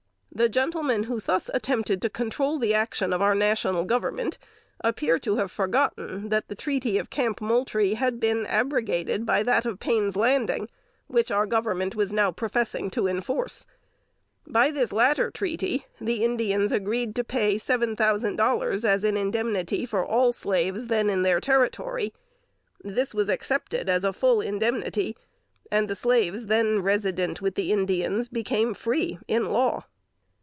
[0.33, 4.37] The gentlemen who thus attempted to control the action of our National Government
[4.79, 9.65] appear to have forgotten that the treaty of Camp Moultrie had been abrogated by that
[9.65, 10.69] of Payne's Landing,
[11.07, 13.65] which our Government was now professing to enforce.
[14.47, 19.85] By this latter treaty, the Indians agreed to pay seven thousand dollars as an indemnity
[19.85, 22.13] for all slaves then in their territory.
[22.81, 25.17] This was accepted as a full indemnity,
[25.69, 29.83] and the slaves then resident with the Indians became free in law.